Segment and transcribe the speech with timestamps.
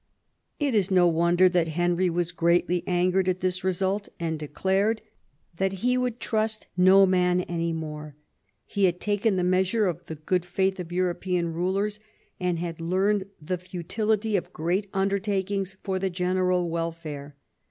[0.59, 5.03] It is no wonder that Henry was greatly angered at this result, and declared
[5.57, 8.15] that he would trust no man any more.
[8.65, 11.99] He had taken the measure of the good faith of European rulers,
[12.39, 17.35] and had learned the futility of great undertakings for the general welfare.